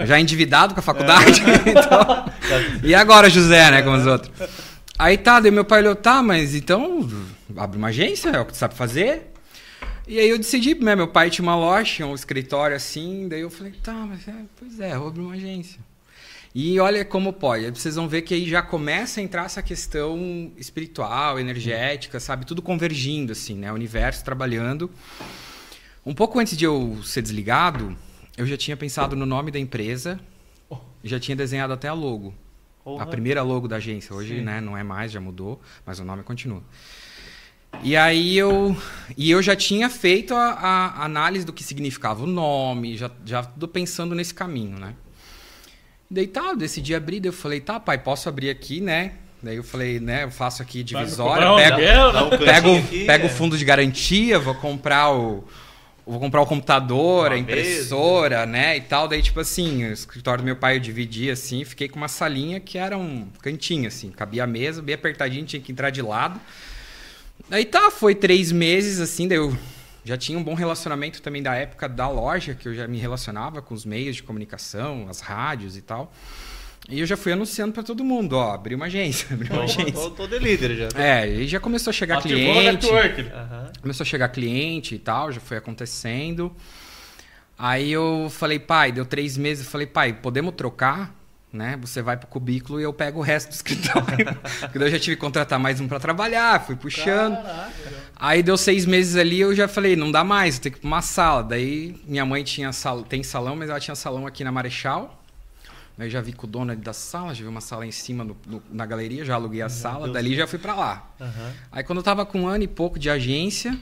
Já 0.05 0.19
endividado 0.19 0.73
com 0.73 0.79
a 0.79 0.83
faculdade, 0.83 1.41
então... 1.67 2.25
E 2.83 2.95
agora, 2.95 3.29
José, 3.29 3.69
né, 3.69 3.81
como 3.81 3.97
os 3.97 4.05
outros? 4.07 4.31
Aí 4.97 5.17
tá, 5.17 5.39
daí 5.39 5.51
meu 5.51 5.65
pai 5.65 5.79
olhou, 5.81 5.95
tá, 5.95 6.23
mas 6.23 6.55
então 6.55 7.07
abre 7.57 7.77
uma 7.77 7.89
agência, 7.89 8.29
é 8.29 8.39
o 8.39 8.45
que 8.45 8.53
tu 8.53 8.57
sabe 8.57 8.75
fazer. 8.75 9.31
E 10.09 10.17
aí 10.17 10.27
eu 10.27 10.39
decidi, 10.39 10.73
né, 10.73 10.95
meu 10.95 11.07
pai 11.07 11.29
tinha 11.29 11.43
uma 11.43 11.55
loja, 11.55 12.03
um 12.03 12.15
escritório 12.15 12.75
assim, 12.75 13.27
daí 13.27 13.41
eu 13.41 13.49
falei, 13.51 13.73
tá, 13.73 13.93
mas 13.93 14.27
é, 14.27 14.33
pois 14.57 14.79
é, 14.79 14.95
eu 14.95 15.01
vou 15.01 15.09
abrir 15.09 15.21
uma 15.21 15.35
agência. 15.35 15.79
E 16.53 16.79
olha 16.79 17.05
como 17.05 17.31
pode, 17.31 17.69
vocês 17.69 17.93
vão 17.93 18.07
ver 18.07 18.23
que 18.23 18.33
aí 18.33 18.49
já 18.49 18.63
começa 18.63 19.19
a 19.19 19.23
entrar 19.23 19.45
essa 19.45 19.61
questão 19.61 20.51
espiritual, 20.57 21.39
energética, 21.39 22.19
sabe? 22.19 22.43
Tudo 22.43 22.59
convergindo, 22.59 23.33
assim, 23.33 23.53
né? 23.53 23.71
O 23.71 23.75
universo 23.75 24.25
trabalhando. 24.25 24.89
Um 26.03 26.15
pouco 26.15 26.39
antes 26.39 26.57
de 26.57 26.65
eu 26.65 26.99
ser 27.03 27.21
desligado, 27.21 27.95
eu 28.35 28.47
já 28.47 28.57
tinha 28.57 28.75
pensado 28.75 29.15
no 29.15 29.27
nome 29.27 29.51
da 29.51 29.59
empresa, 29.59 30.19
já 31.03 31.19
tinha 31.19 31.35
desenhado 31.35 31.71
até 31.71 31.87
a 31.87 31.93
logo. 31.93 32.33
A 32.99 33.05
primeira 33.05 33.43
logo 33.43 33.67
da 33.67 33.75
agência. 33.75 34.15
Hoje, 34.15 34.41
né, 34.41 34.59
não 34.59 34.75
é 34.75 34.81
mais, 34.81 35.11
já 35.11 35.21
mudou, 35.21 35.61
mas 35.85 35.99
o 35.99 36.03
nome 36.03 36.23
continua. 36.23 36.63
E 37.81 37.95
aí 37.95 38.37
eu, 38.37 38.75
e 39.17 39.31
eu 39.31 39.41
já 39.41 39.55
tinha 39.55 39.89
feito 39.89 40.33
a, 40.33 40.51
a 40.51 41.05
análise 41.05 41.45
do 41.45 41.53
que 41.53 41.63
significava 41.63 42.23
o 42.23 42.27
nome, 42.27 42.97
já, 42.97 43.09
já 43.25 43.43
tô 43.43 43.67
pensando 43.67 44.13
nesse 44.13 44.33
caminho, 44.33 44.77
né? 44.77 44.95
Daí 46.11 46.27
tá, 46.27 46.49
eu 46.49 46.57
decidi 46.57 46.93
abrir, 46.93 47.19
daí 47.19 47.29
eu 47.29 47.33
falei, 47.33 47.61
tá, 47.61 47.79
pai, 47.79 47.97
posso 47.97 48.27
abrir 48.27 48.49
aqui, 48.49 48.81
né? 48.81 49.13
Daí 49.41 49.55
eu 49.55 49.63
falei, 49.63 49.99
né, 49.99 50.25
eu 50.25 50.31
faço 50.31 50.61
aqui 50.61 50.83
divisória, 50.83 51.47
pego, 51.55 52.37
pego, 52.37 53.05
pego 53.05 53.27
o 53.27 53.29
fundo 53.29 53.57
de 53.57 53.63
garantia, 53.63 54.37
vou 54.37 54.53
comprar 54.55 55.13
o, 55.13 55.45
vou 56.05 56.19
comprar 56.19 56.41
o 56.41 56.45
computador, 56.45 57.27
uma 57.27 57.35
a 57.35 57.37
impressora, 57.37 58.39
mesa. 58.39 58.45
né, 58.47 58.77
e 58.77 58.81
tal. 58.81 59.07
Daí, 59.07 59.21
tipo 59.21 59.39
assim, 59.39 59.85
o 59.85 59.93
escritório 59.93 60.41
do 60.41 60.45
meu 60.45 60.57
pai 60.57 60.75
eu 60.75 60.79
dividi 60.81 61.29
assim, 61.29 61.63
fiquei 61.63 61.87
com 61.87 61.95
uma 61.95 62.09
salinha 62.09 62.59
que 62.59 62.77
era 62.77 62.97
um 62.97 63.29
cantinho, 63.41 63.87
assim, 63.87 64.09
cabia 64.09 64.43
a 64.43 64.47
mesa, 64.47 64.81
bem 64.81 64.95
apertadinho, 64.95 65.45
tinha 65.45 65.61
que 65.61 65.71
entrar 65.71 65.89
de 65.89 66.01
lado. 66.01 66.37
Aí 67.51 67.65
tá, 67.65 67.89
foi 67.89 68.13
três 68.13 68.51
meses, 68.51 68.99
assim, 68.99 69.27
daí 69.27 69.37
eu 69.37 69.57
já 70.05 70.17
tinha 70.17 70.37
um 70.37 70.43
bom 70.43 70.53
relacionamento 70.53 71.21
também 71.21 71.41
da 71.41 71.55
época 71.55 71.89
da 71.89 72.07
loja, 72.07 72.53
que 72.53 72.67
eu 72.67 72.73
já 72.73 72.87
me 72.87 72.97
relacionava 72.97 73.61
com 73.61 73.73
os 73.73 73.85
meios 73.85 74.15
de 74.15 74.23
comunicação, 74.23 75.07
as 75.09 75.19
rádios 75.19 75.75
e 75.75 75.81
tal. 75.81 76.11
E 76.87 76.99
eu 76.99 77.05
já 77.05 77.17
fui 77.17 77.31
anunciando 77.31 77.73
para 77.73 77.83
todo 77.83 78.03
mundo, 78.03 78.33
ó, 78.33 78.53
abri 78.53 78.73
uma 78.73 78.85
agência, 78.85 79.27
abri 79.33 79.51
uma 79.51 79.63
agência. 79.63 79.91
Tô, 79.93 80.11
tô 80.11 80.27
de 80.27 80.39
líder 80.39 80.75
já. 80.75 81.01
É, 81.01 81.27
e 81.27 81.47
já 81.47 81.59
começou 81.59 81.91
a 81.91 81.93
chegar 81.93 82.19
Ativou 82.19 82.37
cliente. 82.37 82.87
Uhum. 82.87 83.71
Começou 83.81 84.03
a 84.03 84.07
chegar 84.07 84.29
cliente 84.29 84.95
e 84.95 84.99
tal, 84.99 85.31
já 85.31 85.39
foi 85.39 85.57
acontecendo. 85.57 86.55
Aí 87.57 87.91
eu 87.91 88.29
falei, 88.31 88.57
pai, 88.57 88.91
deu 88.91 89.05
três 89.05 89.37
meses, 89.37 89.65
eu 89.65 89.71
falei, 89.71 89.85
pai, 89.85 90.13
podemos 90.13 90.55
trocar? 90.55 91.13
Né? 91.51 91.77
Você 91.81 92.01
vai 92.01 92.15
pro 92.15 92.27
cubículo 92.27 92.79
e 92.79 92.83
eu 92.83 92.93
pego 92.93 93.19
o 93.19 93.23
resto 93.23 93.49
do 93.49 93.53
escritório. 93.53 94.37
Porque 94.61 94.77
eu 94.77 94.91
já 94.91 94.99
tive 94.99 95.15
que 95.15 95.21
contratar 95.21 95.57
mais 95.57 95.81
um 95.81 95.87
para 95.87 95.99
trabalhar, 95.99 96.63
fui 96.63 96.75
puxando. 96.75 97.37
Caraca. 97.37 97.73
Aí 98.15 98.43
deu 98.43 98.55
seis 98.55 98.85
meses 98.85 99.15
ali, 99.15 99.39
eu 99.39 99.55
já 99.55 99.67
falei, 99.67 99.95
não 99.95 100.11
dá 100.11 100.23
mais, 100.23 100.57
eu 100.57 100.61
tenho 100.61 100.73
que 100.73 100.79
ir 100.79 100.81
pra 100.81 100.87
uma 100.87 101.01
sala. 101.01 101.43
Daí 101.43 101.99
minha 102.05 102.23
mãe 102.23 102.43
tinha 102.43 102.71
sal... 102.71 103.01
tem 103.01 103.23
salão, 103.23 103.55
mas 103.55 103.69
ela 103.69 103.79
tinha 103.79 103.95
salão 103.95 104.27
aqui 104.27 104.43
na 104.43 104.51
Marechal. 104.51 105.19
Eu 105.97 106.09
já 106.09 106.21
vi 106.21 106.31
com 106.31 106.47
o 106.47 106.49
dono 106.49 106.73
da 106.77 106.93
sala, 106.93 107.33
já 107.33 107.41
vi 107.41 107.49
uma 107.49 107.59
sala 107.59 107.85
em 107.85 107.91
cima 107.91 108.23
no, 108.23 108.37
no, 108.47 108.63
na 108.71 108.85
galeria, 108.85 109.25
já 109.25 109.35
aluguei 109.35 109.61
a 109.61 109.65
Meu 109.65 109.69
sala, 109.69 110.03
Deus 110.03 110.13
dali 110.13 110.29
Deus. 110.29 110.39
já 110.39 110.47
fui 110.47 110.57
para 110.57 110.73
lá. 110.73 111.11
Uhum. 111.19 111.51
Aí 111.73 111.83
quando 111.83 111.97
eu 111.97 112.03
tava 112.03 112.25
com 112.25 112.41
um 112.41 112.47
ano 112.47 112.63
e 112.63 112.67
pouco 112.67 112.97
de 112.97 113.09
agência, 113.09 113.77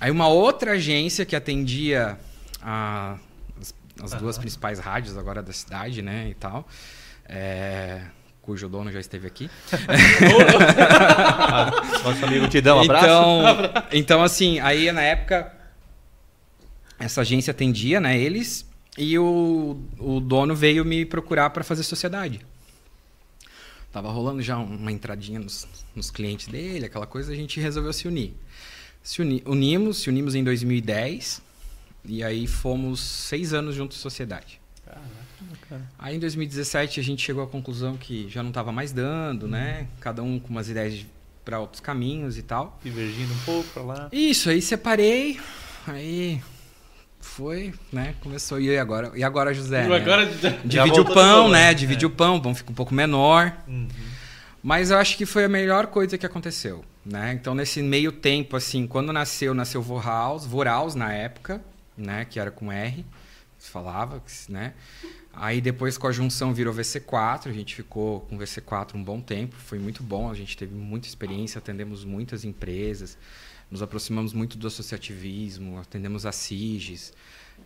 aí 0.00 0.10
uma 0.10 0.26
outra 0.26 0.72
agência 0.72 1.26
que 1.26 1.36
atendia 1.36 2.18
a, 2.62 3.18
as, 4.02 4.12
uhum. 4.12 4.18
duas 4.18 4.38
principais 4.38 4.78
rádios 4.78 5.16
agora 5.16 5.42
da 5.42 5.52
cidade, 5.52 6.02
né, 6.02 6.28
e 6.30 6.34
tal, 6.34 6.68
é, 7.26 8.02
cujo 8.42 8.68
dono 8.68 8.92
já 8.92 9.00
esteve 9.00 9.26
aqui. 9.26 9.50
Nosso 12.04 12.24
amigo 12.24 12.48
te 12.48 12.60
dá 12.60 12.76
um 12.76 12.80
abraço. 12.80 13.06
Então, 13.06 13.42
então, 13.92 14.22
assim, 14.22 14.60
aí 14.60 14.90
na 14.92 15.02
época, 15.02 15.52
essa 16.98 17.22
agência 17.22 17.50
atendia, 17.50 18.00
né, 18.00 18.18
eles, 18.18 18.68
e 18.96 19.18
o, 19.18 19.80
o 19.98 20.20
dono 20.20 20.54
veio 20.54 20.84
me 20.84 21.04
procurar 21.04 21.50
para 21.50 21.64
fazer 21.64 21.82
sociedade. 21.82 22.40
Tava 23.92 24.10
rolando 24.10 24.42
já 24.42 24.58
uma 24.58 24.90
entradinha 24.90 25.38
nos, 25.38 25.68
nos 25.94 26.10
clientes 26.10 26.48
dele, 26.48 26.86
aquela 26.86 27.06
coisa, 27.06 27.32
a 27.32 27.36
gente 27.36 27.60
resolveu 27.60 27.92
se 27.92 28.08
unir. 28.08 28.34
Se 29.02 29.22
uni, 29.22 29.42
unimos, 29.46 29.98
se 29.98 30.08
unimos 30.08 30.34
em 30.34 30.42
2010 30.42 31.42
e 32.04 32.22
aí 32.22 32.46
fomos 32.46 33.00
seis 33.00 33.52
anos 33.52 33.74
juntos 33.74 33.98
em 33.98 34.00
sociedade. 34.00 34.60
Aí 35.98 36.16
em 36.16 36.18
2017 36.18 37.00
a 37.00 37.02
gente 37.02 37.22
chegou 37.22 37.42
à 37.42 37.46
conclusão 37.46 37.96
que 37.96 38.28
já 38.28 38.42
não 38.42 38.50
estava 38.50 38.70
mais 38.70 38.92
dando, 38.92 39.48
né? 39.48 39.80
Uhum. 39.80 39.86
Cada 40.00 40.22
um 40.22 40.38
com 40.38 40.50
umas 40.50 40.68
ideias 40.68 41.06
para 41.44 41.58
outros 41.58 41.80
caminhos 41.80 42.38
e 42.38 42.42
tal. 42.42 42.78
Divergindo 42.82 43.32
um 43.32 43.38
pouco 43.38 43.68
para 43.70 43.82
lá. 43.82 44.08
Isso, 44.12 44.50
aí 44.50 44.62
separei, 44.62 45.40
aí 45.86 46.40
foi, 47.20 47.72
né? 47.92 48.14
Começou. 48.20 48.60
E 48.60 48.76
agora, 48.78 49.12
e 49.14 49.24
agora 49.24 49.52
José? 49.52 49.86
Né? 49.88 49.96
Agora 49.96 50.26
Divide 50.64 51.00
o 51.00 51.04
pão, 51.04 51.48
né? 51.48 51.68
né? 51.68 51.74
Divide 51.74 52.04
é. 52.04 52.08
o 52.08 52.10
pão, 52.10 52.36
o 52.36 52.42
pão 52.42 52.54
fica 52.54 52.70
um 52.70 52.74
pouco 52.74 52.94
menor. 52.94 53.52
Uhum. 53.66 53.88
Mas 54.62 54.90
eu 54.90 54.98
acho 54.98 55.16
que 55.16 55.26
foi 55.26 55.44
a 55.44 55.48
melhor 55.48 55.88
coisa 55.88 56.16
que 56.16 56.24
aconteceu, 56.24 56.84
né? 57.04 57.34
Então, 57.34 57.54
nesse 57.54 57.82
meio 57.82 58.10
tempo, 58.10 58.56
assim, 58.56 58.86
quando 58.86 59.12
nasceu, 59.12 59.52
nasceu 59.52 59.82
Voraus, 59.82 60.46
Voraus 60.46 60.94
na 60.94 61.12
época, 61.12 61.60
né? 61.96 62.24
Que 62.24 62.38
era 62.38 62.50
com 62.50 62.70
R, 62.72 63.04
falava, 63.58 64.22
né? 64.48 64.74
Aí 65.32 65.60
depois 65.60 65.98
com 65.98 66.06
a 66.06 66.12
junção 66.12 66.54
virou 66.54 66.72
VC4, 66.72 67.48
a 67.48 67.52
gente 67.52 67.74
ficou 67.74 68.20
com 68.20 68.38
VC4 68.38 68.94
um 68.94 69.02
bom 69.02 69.20
tempo, 69.20 69.56
foi 69.56 69.78
muito 69.78 70.02
bom, 70.02 70.30
a 70.30 70.34
gente 70.34 70.56
teve 70.56 70.74
muita 70.74 71.08
experiência, 71.08 71.58
atendemos 71.58 72.04
muitas 72.04 72.44
empresas, 72.44 73.18
nos 73.70 73.82
aproximamos 73.82 74.32
muito 74.32 74.56
do 74.56 74.66
associativismo, 74.68 75.78
atendemos 75.80 76.24
a 76.24 76.30
SIGES, 76.30 77.12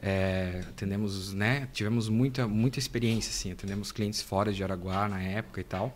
é, 0.01 0.63
atendemos, 0.69 1.35
né, 1.35 1.69
tivemos 1.73 2.09
muita, 2.09 2.49
muita 2.49 2.79
experiência, 2.79 3.31
assim, 3.31 3.53
atendemos 3.53 3.93
clientes 3.93 4.23
fora 4.23 4.51
de 4.51 4.63
Araguá 4.65 5.09
na 5.09 5.21
época 5.21 5.61
e 5.61 5.65
tal. 5.65 5.95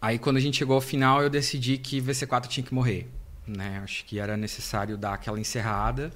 Aí 0.00 0.18
quando 0.18 0.36
a 0.36 0.40
gente 0.40 0.56
chegou 0.56 0.76
ao 0.76 0.80
final, 0.80 1.20
eu 1.20 1.30
decidi 1.30 1.78
que 1.78 2.00
VC4 2.00 2.46
tinha 2.46 2.64
que 2.64 2.72
morrer, 2.72 3.08
né? 3.46 3.80
Acho 3.82 4.04
que 4.04 4.18
era 4.18 4.36
necessário 4.36 4.96
dar 4.96 5.14
aquela 5.14 5.38
encerrada. 5.38 6.12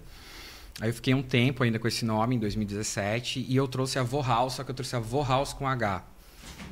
Aí 0.80 0.90
eu 0.90 0.95
fiquei 0.95 1.14
um 1.14 1.23
tempo 1.23 1.62
ainda 1.62 1.78
com 1.78 1.88
esse 1.88 2.04
nome, 2.04 2.37
em 2.37 2.38
2017, 2.38 3.47
e 3.49 3.56
eu 3.56 3.66
trouxe 3.66 3.99
a 3.99 4.02
Vohouse, 4.02 4.56
só 4.56 4.64
que 4.64 4.71
eu 4.71 4.75
trouxe 4.75 4.95
a 4.95 4.99
Vohouse 4.99 5.54
com 5.54 5.66
H, 5.66 6.04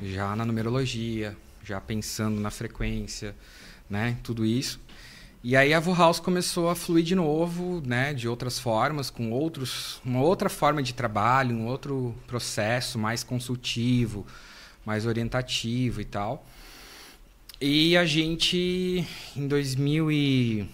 já 0.03 0.35
na 0.35 0.45
numerologia, 0.45 1.35
já 1.63 1.81
pensando 1.81 2.39
na 2.39 2.51
frequência, 2.51 3.35
né? 3.89 4.17
Tudo 4.21 4.45
isso. 4.45 4.79
E 5.43 5.55
aí 5.55 5.73
a 5.73 5.79
House 5.79 6.19
começou 6.19 6.69
a 6.69 6.75
fluir 6.75 7.03
de 7.03 7.13
novo, 7.13 7.79
né, 7.85 8.15
de 8.15 8.27
outras 8.27 8.57
formas, 8.57 9.11
com 9.11 9.31
outros, 9.31 10.01
uma 10.03 10.21
outra 10.21 10.49
forma 10.49 10.81
de 10.81 10.91
trabalho, 10.91 11.55
um 11.55 11.67
outro 11.67 12.15
processo 12.25 12.97
mais 12.97 13.23
consultivo, 13.23 14.25
mais 14.83 15.05
orientativo 15.05 16.01
e 16.01 16.05
tal. 16.05 16.43
E 17.61 17.95
a 17.95 18.05
gente 18.05 19.05
em 19.35 19.47
2000 19.47 20.11
e 20.11 20.69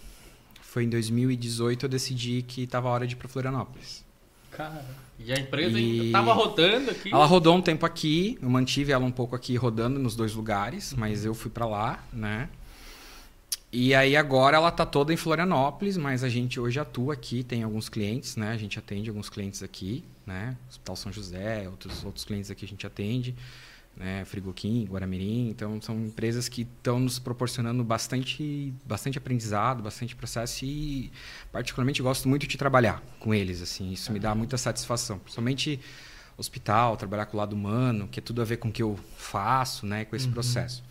foi 0.71 0.85
em 0.85 0.89
2018 0.89 1.85
eu 1.85 1.89
decidi 1.89 2.41
que 2.43 2.63
estava 2.63 2.87
a 2.87 2.91
hora 2.93 3.05
de 3.05 3.13
ir 3.13 3.17
para 3.17 3.27
Florianópolis. 3.27 4.05
Cara, 4.51 4.85
e 5.19 5.29
a 5.33 5.35
empresa 5.35 5.77
e... 5.77 6.05
estava 6.05 6.31
rodando 6.31 6.91
aqui? 6.91 7.13
Ela 7.13 7.25
rodou 7.25 7.57
um 7.57 7.61
tempo 7.61 7.85
aqui, 7.85 8.39
eu 8.41 8.49
mantive 8.49 8.93
ela 8.93 9.03
um 9.03 9.11
pouco 9.11 9.35
aqui 9.35 9.57
rodando 9.57 9.99
nos 9.99 10.15
dois 10.15 10.33
lugares, 10.33 10.93
mas 10.93 11.25
eu 11.25 11.33
fui 11.33 11.51
para 11.51 11.65
lá, 11.65 12.01
né? 12.13 12.47
E 13.69 13.93
aí 13.93 14.15
agora 14.15 14.55
ela 14.55 14.69
está 14.69 14.85
toda 14.85 15.13
em 15.13 15.17
Florianópolis, 15.17 15.97
mas 15.97 16.23
a 16.23 16.29
gente 16.29 16.57
hoje 16.57 16.79
atua 16.79 17.15
aqui, 17.15 17.43
tem 17.43 17.63
alguns 17.63 17.89
clientes, 17.89 18.37
né? 18.37 18.51
A 18.53 18.57
gente 18.57 18.79
atende 18.79 19.09
alguns 19.09 19.29
clientes 19.29 19.61
aqui, 19.61 20.05
né? 20.25 20.55
Hospital 20.69 20.95
São 20.95 21.11
José, 21.11 21.67
outros, 21.67 22.01
outros 22.05 22.23
clientes 22.23 22.49
aqui 22.49 22.63
a 22.63 22.67
gente 22.69 22.87
atende, 22.87 23.35
né? 23.95 24.25
Frigoquim, 24.25 24.85
Guaramirim. 24.85 25.49
Então 25.49 25.81
são 25.81 25.95
empresas 25.99 26.49
que 26.49 26.61
estão 26.61 26.99
nos 26.99 27.19
proporcionando 27.19 27.83
bastante, 27.83 28.73
bastante 28.85 29.17
aprendizado, 29.17 29.83
bastante 29.83 30.15
processo 30.15 30.65
e 30.65 31.11
particularmente 31.51 32.01
gosto 32.01 32.27
muito 32.27 32.47
de 32.47 32.57
trabalhar 32.57 33.01
com 33.19 33.33
eles, 33.33 33.61
assim. 33.61 33.91
Isso 33.91 34.11
me 34.11 34.19
dá 34.19 34.33
muita 34.33 34.57
satisfação, 34.57 35.19
principalmente 35.19 35.79
hospital, 36.37 36.97
trabalhar 36.97 37.25
com 37.25 37.37
o 37.37 37.39
lado 37.39 37.53
humano, 37.53 38.07
que 38.07 38.19
é 38.19 38.23
tudo 38.23 38.41
a 38.41 38.45
ver 38.45 38.57
com 38.57 38.69
o 38.69 38.71
que 38.71 38.81
eu 38.81 38.99
faço, 39.17 39.85
né? 39.85 40.05
Com 40.05 40.15
esse 40.15 40.27
uhum. 40.27 40.33
processo. 40.33 40.83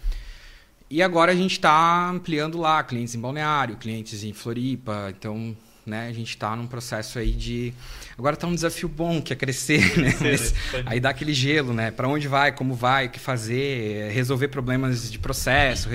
E 0.88 1.02
agora 1.02 1.33
a 1.33 1.37
gente 1.37 1.52
está 1.52 2.09
ampliando 2.11 2.59
lá, 2.59 2.83
clientes 2.83 3.14
em 3.14 3.21
Balneário, 3.21 3.76
clientes 3.76 4.25
em 4.25 4.33
Floripa, 4.33 5.12
então 5.16 5.57
né, 5.87 6.08
a 6.08 6.12
gente 6.12 6.30
está 6.30 6.54
num 6.54 6.66
processo 6.66 7.18
aí 7.18 7.32
de... 7.32 7.72
Agora 8.18 8.34
está 8.34 8.46
um 8.46 8.54
desafio 8.54 8.88
bom, 8.88 9.20
que 9.20 9.32
é 9.32 9.37
crescer, 9.37 9.99
né? 9.99 10.14
Mas, 10.20 10.54
aí 10.87 11.00
dá 11.00 11.10
aquele 11.10 11.32
gelo, 11.32 11.72
né? 11.72 11.90
Para 11.90 12.08
onde 12.08 12.28
vai, 12.28 12.52
como 12.52 12.75
vai, 12.75 13.06
o 13.06 13.10
que 13.10 13.18
fazer, 13.18 14.10
resolver 14.12 14.49
problemas 14.49 15.10
de 15.10 15.18
processo... 15.18 15.88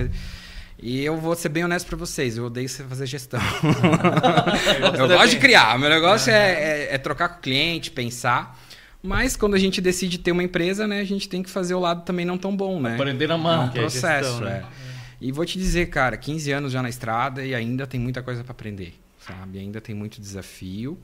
E 0.77 1.03
eu 1.03 1.17
vou 1.17 1.35
ser 1.35 1.49
bem 1.49 1.63
honesto 1.63 1.87
para 1.87 1.95
vocês, 1.95 2.37
eu 2.37 2.45
odeio 2.45 2.67
fazer 2.69 3.05
gestão. 3.05 3.39
eu 4.99 5.07
gosto 5.07 5.29
de 5.29 5.37
criar, 5.37 5.79
meu 5.79 5.89
negócio 5.89 6.31
é, 6.31 6.51
é, 6.51 6.95
é, 6.95 6.97
trocar 6.97 7.29
com 7.29 7.39
o 7.39 7.41
cliente, 7.41 7.89
pensar. 7.89 8.59
Mas 9.01 9.35
quando 9.35 9.53
a 9.53 9.59
gente 9.59 9.79
decide 9.79 10.17
ter 10.17 10.31
uma 10.31 10.43
empresa, 10.43 10.87
né, 10.87 10.99
a 10.99 11.03
gente 11.03 11.29
tem 11.29 11.41
que 11.43 11.49
fazer 11.49 11.75
o 11.75 11.79
lado 11.79 12.03
também 12.03 12.25
não 12.25 12.37
tão 12.37 12.55
bom, 12.55 12.81
né? 12.81 12.95
Aprender 12.95 13.27
na 13.27 13.37
mão. 13.37 13.63
É 13.63 13.65
um 13.65 13.69
processo, 13.69 14.07
é, 14.07 14.23
gestão, 14.23 14.41
né? 14.41 14.63
é. 14.63 14.85
E 15.21 15.31
vou 15.31 15.45
te 15.45 15.57
dizer, 15.57 15.87
cara, 15.87 16.17
15 16.17 16.51
anos 16.51 16.71
já 16.71 16.81
na 16.81 16.89
estrada 16.89 17.45
e 17.45 17.55
ainda 17.55 17.87
tem 17.87 17.99
muita 17.99 18.21
coisa 18.21 18.43
para 18.43 18.51
aprender, 18.51 18.93
sabe? 19.25 19.59
Ainda 19.59 19.81
tem 19.81 19.95
muito 19.95 20.21
desafio. 20.21 20.97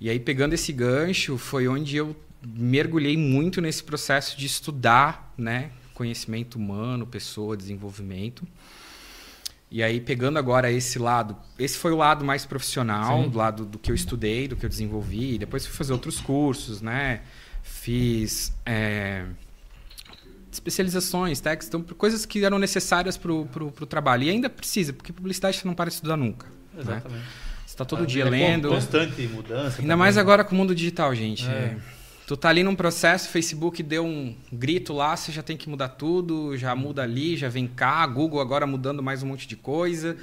E 0.00 0.08
aí, 0.08 0.18
pegando 0.18 0.54
esse 0.54 0.72
gancho, 0.72 1.36
foi 1.36 1.68
onde 1.68 1.96
eu 1.96 2.16
mergulhei 2.42 3.16
muito 3.16 3.60
nesse 3.60 3.82
processo 3.82 4.36
de 4.38 4.46
estudar, 4.46 5.32
né? 5.36 5.70
Conhecimento 5.92 6.56
humano, 6.56 7.06
pessoa, 7.06 7.56
desenvolvimento. 7.56 8.46
E 9.70 9.82
aí, 9.82 10.00
pegando 10.00 10.38
agora 10.38 10.72
esse 10.72 10.98
lado, 10.98 11.36
esse 11.58 11.76
foi 11.76 11.92
o 11.92 11.96
lado 11.96 12.24
mais 12.24 12.44
profissional, 12.44 13.22
Sim. 13.22 13.28
do 13.28 13.38
lado 13.38 13.64
do 13.64 13.78
que 13.78 13.90
eu 13.90 13.94
estudei, 13.94 14.48
do 14.48 14.56
que 14.56 14.64
eu 14.64 14.70
desenvolvi. 14.70 15.38
Depois 15.38 15.66
fui 15.66 15.76
fazer 15.76 15.92
outros 15.92 16.20
cursos, 16.20 16.80
né? 16.80 17.22
Fiz. 17.62 18.52
É 18.64 19.26
especializações, 20.52 21.40
técnicas, 21.40 21.68
então, 21.68 21.80
coisas 21.96 22.26
que 22.26 22.44
eram 22.44 22.58
necessárias 22.58 23.16
para 23.16 23.32
o 23.32 23.86
trabalho. 23.88 24.24
E 24.24 24.30
ainda 24.30 24.50
precisa, 24.50 24.92
porque 24.92 25.12
publicidade 25.12 25.56
você 25.56 25.66
não 25.66 25.74
para 25.74 25.88
de 25.88 25.94
estudar 25.94 26.16
nunca. 26.16 26.46
Né? 26.74 26.80
Exatamente. 26.80 27.20
Né? 27.20 27.26
Você 27.66 27.74
está 27.74 27.84
todo 27.84 28.02
A 28.02 28.06
dia 28.06 28.24
vida 28.24 28.36
é 28.36 28.48
lendo. 28.48 28.68
Constante 28.68 29.22
mudança. 29.28 29.62
Ainda 29.62 29.74
também. 29.76 29.96
mais 29.96 30.18
agora 30.18 30.44
com 30.44 30.54
o 30.54 30.58
mundo 30.58 30.74
digital, 30.74 31.14
gente. 31.14 31.46
É. 31.46 31.50
É, 31.52 31.76
Tu 32.26 32.36
tá 32.36 32.48
ali 32.48 32.62
num 32.62 32.76
processo, 32.76 33.28
Facebook 33.28 33.82
deu 33.82 34.04
um 34.06 34.36
grito 34.52 34.92
lá, 34.92 35.16
você 35.16 35.32
já 35.32 35.42
tem 35.42 35.56
que 35.56 35.68
mudar 35.68 35.88
tudo, 35.88 36.56
já 36.56 36.76
muda 36.76 37.02
ali, 37.02 37.36
já 37.36 37.48
vem 37.48 37.66
cá, 37.66 38.06
Google 38.06 38.40
agora 38.40 38.66
mudando 38.68 39.02
mais 39.02 39.20
um 39.22 39.26
monte 39.26 39.48
de 39.48 39.56
coisa. 39.56 40.16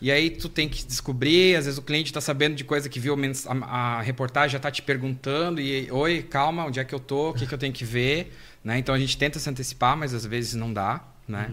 E 0.00 0.10
aí 0.10 0.30
tu 0.30 0.48
tem 0.48 0.68
que 0.68 0.84
descobrir, 0.84 1.54
às 1.54 1.66
vezes 1.66 1.78
o 1.78 1.82
cliente 1.82 2.10
está 2.10 2.20
sabendo 2.20 2.56
de 2.56 2.64
coisa 2.64 2.88
que 2.88 2.98
viu 2.98 3.14
a, 3.14 3.98
a- 3.98 4.02
reportagem, 4.02 4.50
já 4.50 4.56
está 4.56 4.68
te 4.68 4.82
perguntando, 4.82 5.60
e 5.60 5.88
oi, 5.92 6.22
calma, 6.22 6.64
onde 6.64 6.80
é 6.80 6.84
que 6.84 6.92
eu 6.92 6.98
tô, 6.98 7.30
o 7.30 7.34
que, 7.34 7.46
que 7.46 7.54
eu 7.54 7.58
tenho 7.58 7.72
que 7.72 7.84
ver. 7.84 8.32
Né? 8.64 8.78
Então 8.78 8.92
a 8.92 8.98
gente 8.98 9.16
tenta 9.16 9.38
se 9.38 9.48
antecipar, 9.48 9.96
mas 9.96 10.12
às 10.12 10.26
vezes 10.26 10.54
não 10.54 10.72
dá. 10.72 11.04
Né? 11.28 11.52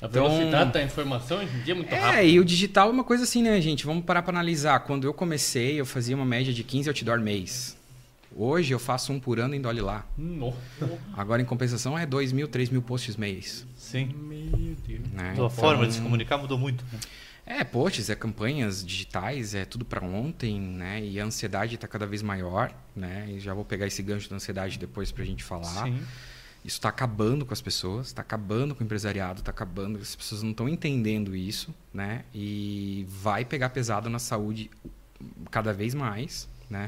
A 0.00 0.06
Então- 0.06 0.28
velocidade 0.28 0.72
da 0.72 0.82
informação 0.82 1.38
hoje 1.38 1.56
em 1.56 1.62
dia 1.62 1.72
é 1.72 1.76
muito 1.76 1.92
É, 1.92 1.98
rápida. 1.98 2.22
e 2.22 2.38
o 2.38 2.44
digital 2.44 2.88
é 2.88 2.92
uma 2.92 3.02
coisa 3.04 3.24
assim, 3.24 3.42
né, 3.42 3.60
gente? 3.60 3.84
Vamos 3.84 4.04
parar 4.04 4.22
para 4.22 4.32
analisar. 4.32 4.78
Quando 4.80 5.04
eu 5.04 5.12
comecei, 5.12 5.80
eu 5.80 5.84
fazia 5.86 6.14
uma 6.14 6.24
média 6.24 6.52
de 6.52 6.62
15 6.62 6.88
outdoor 6.88 7.18
mês. 7.20 7.76
Hoje 8.36 8.72
eu 8.72 8.78
faço 8.78 9.12
um 9.12 9.18
por 9.18 9.40
ano 9.40 9.54
em 9.56 9.60
Dolly 9.60 9.80
lá. 9.80 10.06
Nossa. 10.16 10.56
Agora, 11.16 11.42
em 11.42 11.44
compensação, 11.44 11.98
é 11.98 12.06
2 12.06 12.30
mil, 12.30 12.46
3 12.46 12.68
mil 12.70 12.80
posts 12.82 13.16
mês. 13.16 13.66
Sim. 13.76 14.14
Meu 14.14 14.76
Deus. 14.86 15.00
Né? 15.12 15.34
A 15.44 15.50
forma 15.50 15.86
de 15.86 15.94
se 15.94 16.00
comunicar 16.00 16.38
mudou 16.38 16.58
muito. 16.58 16.84
né? 16.92 17.00
É, 17.44 17.64
posts, 17.64 18.10
é 18.10 18.14
campanhas 18.14 18.84
digitais, 18.84 19.54
é 19.54 19.64
tudo 19.64 19.82
para 19.84 20.04
ontem, 20.04 20.60
né? 20.60 21.02
E 21.02 21.18
a 21.18 21.24
ansiedade 21.24 21.76
está 21.76 21.88
cada 21.88 22.06
vez 22.06 22.20
maior, 22.22 22.70
né? 22.94 23.26
E 23.30 23.40
já 23.40 23.54
vou 23.54 23.64
pegar 23.64 23.86
esse 23.86 24.02
gancho 24.02 24.28
da 24.28 24.36
ansiedade 24.36 24.78
depois 24.78 25.10
para 25.10 25.22
a 25.22 25.26
gente 25.26 25.42
falar. 25.42 25.84
Sim. 25.86 25.98
Isso 26.64 26.76
está 26.76 26.88
acabando 26.88 27.46
com 27.46 27.52
as 27.52 27.60
pessoas, 27.60 28.08
está 28.08 28.22
acabando 28.22 28.74
com 28.74 28.82
o 28.82 28.84
empresariado, 28.84 29.40
está 29.40 29.50
acabando. 29.50 29.98
As 29.98 30.14
pessoas 30.14 30.42
não 30.42 30.50
estão 30.50 30.68
entendendo 30.68 31.34
isso, 31.34 31.74
né? 31.92 32.24
E 32.34 33.06
vai 33.08 33.44
pegar 33.44 33.70
pesado 33.70 34.10
na 34.10 34.18
saúde 34.18 34.70
cada 35.50 35.72
vez 35.72 35.94
mais, 35.94 36.48
né? 36.68 36.86